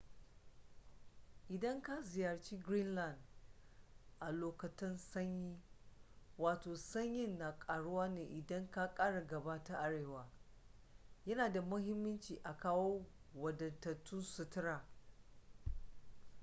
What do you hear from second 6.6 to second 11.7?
sanyin na karuwa ne idan ka kara gaba ta arewa yana da